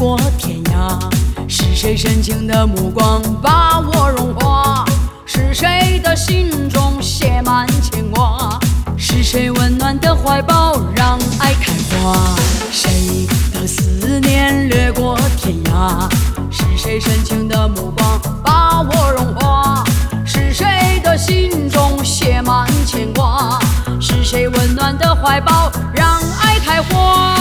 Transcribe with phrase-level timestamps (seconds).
[0.00, 0.98] 过天涯？
[1.46, 4.82] 是谁深情的目光把我融化？
[5.26, 8.58] 是谁的心中写满牵挂？
[8.96, 12.16] 是谁温暖的怀抱让爱开花？
[12.72, 16.08] 谁的思念掠过天涯？
[16.50, 19.84] 是谁深情的目光把我融化？
[20.24, 23.58] 是谁的心中写满牵挂？
[24.00, 27.39] 是谁温暖的怀抱让爱开花？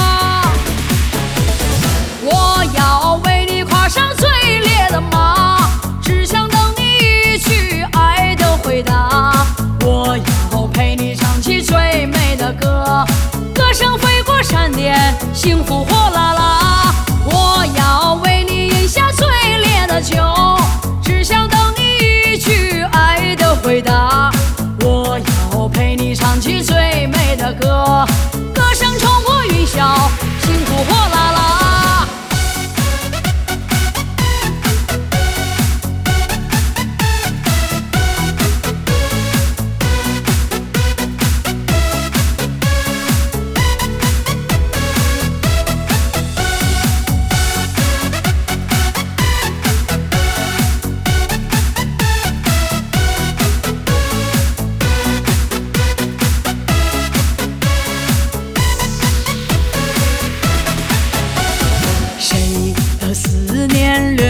[12.54, 13.06] 歌，
[13.54, 14.98] 歌声飞过山巅，
[15.34, 16.94] 幸福火辣辣。
[17.26, 19.28] 我要为你饮下最
[19.60, 20.18] 烈的酒，
[21.04, 24.32] 只想等你一句爱的回答。
[24.82, 25.20] 我
[25.54, 28.06] 要陪你唱起最美的歌，
[28.54, 29.96] 歌声冲破云霄，
[30.42, 31.39] 幸福火辣辣。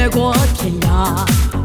[0.10, 1.16] 过天涯？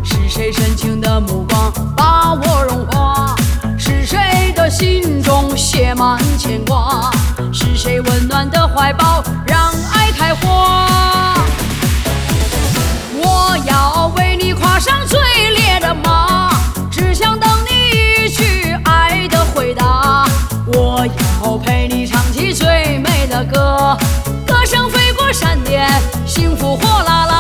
[0.03, 3.34] 是谁深情的目光把我融化？
[3.78, 7.10] 是谁的心中写满牵挂？
[7.53, 11.34] 是谁温暖的怀抱让爱开花？
[13.16, 15.19] 我要为你跨上最
[15.50, 16.50] 烈的马，
[16.91, 20.27] 只想等你一句爱的回答。
[20.66, 21.06] 我
[21.43, 23.97] 要陪你唱起最美的歌，
[24.47, 25.88] 歌声飞过山巅，
[26.27, 27.34] 幸福火辣辣。